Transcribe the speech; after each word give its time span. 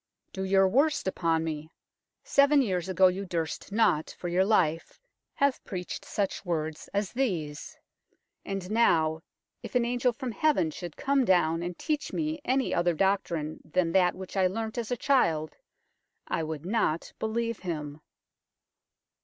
"Do 0.33 0.41
your 0.43 0.67
worst 0.67 1.07
upon 1.07 1.43
me. 1.43 1.69
Seven 2.23 2.63
years 2.63 2.89
ago 2.89 3.05
you 3.05 3.23
durst 3.23 3.71
not, 3.71 4.15
for 4.17 4.29
your 4.29 4.43
life, 4.43 4.99
have 5.35 5.63
preached 5.63 6.05
such 6.05 6.43
words 6.43 6.89
as 6.91 7.11
these; 7.13 7.77
and 8.43 8.71
now, 8.71 9.21
if 9.61 9.75
an 9.75 9.85
angel 9.85 10.11
from 10.11 10.31
heaven 10.31 10.71
should 10.71 10.97
come 10.97 11.23
down 11.23 11.61
and 11.61 11.77
teach 11.77 12.11
me 12.13 12.41
any 12.43 12.73
other 12.73 12.95
doctrine 12.95 13.59
than 13.63 13.91
that 13.91 14.15
which 14.15 14.35
I 14.35 14.47
learnt 14.47 14.79
as 14.79 14.89
a 14.89 14.97
child, 14.97 15.57
I 16.27 16.41
would 16.41 16.65
not 16.65 17.13
believe 17.19 17.59
him. 17.59 18.01